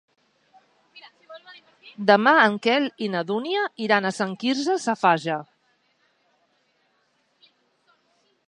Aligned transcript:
Demà 2.11 2.33
en 2.45 2.57
Quel 2.67 2.87
i 3.07 3.11
na 3.17 3.23
Dúnia 3.33 3.61
iran 3.89 4.09
a 4.11 4.15
Sant 4.21 4.35
Quirze 4.45 4.79
Safaja. 4.87 5.39